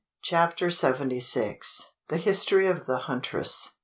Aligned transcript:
CHAPTER 0.23 0.71
SEVENTY 0.71 1.19
SIX. 1.19 1.83
THE 2.09 2.17
HISTORY 2.17 2.65
OF 2.65 2.87
THE 2.87 2.97
HUNTRESS. 3.05 3.69